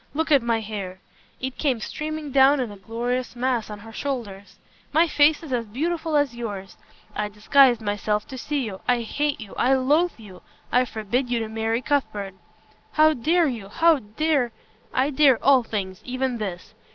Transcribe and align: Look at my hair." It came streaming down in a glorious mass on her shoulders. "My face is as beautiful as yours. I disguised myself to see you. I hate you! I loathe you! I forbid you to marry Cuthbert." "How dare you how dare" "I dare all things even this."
Look 0.15 0.31
at 0.31 0.41
my 0.41 0.61
hair." 0.61 0.99
It 1.39 1.59
came 1.59 1.79
streaming 1.79 2.31
down 2.31 2.59
in 2.59 2.71
a 2.71 2.75
glorious 2.75 3.35
mass 3.35 3.69
on 3.69 3.77
her 3.81 3.91
shoulders. 3.93 4.57
"My 4.91 5.07
face 5.07 5.43
is 5.43 5.53
as 5.53 5.67
beautiful 5.67 6.15
as 6.15 6.33
yours. 6.35 6.75
I 7.15 7.29
disguised 7.29 7.83
myself 7.83 8.27
to 8.29 8.37
see 8.39 8.61
you. 8.61 8.81
I 8.87 9.01
hate 9.01 9.39
you! 9.39 9.53
I 9.57 9.75
loathe 9.75 10.17
you! 10.17 10.41
I 10.71 10.85
forbid 10.85 11.29
you 11.29 11.37
to 11.41 11.47
marry 11.47 11.83
Cuthbert." 11.83 12.33
"How 12.93 13.13
dare 13.13 13.45
you 13.45 13.69
how 13.69 13.99
dare" 13.99 14.51
"I 14.91 15.11
dare 15.11 15.37
all 15.45 15.61
things 15.61 16.01
even 16.03 16.39
this." 16.39 16.73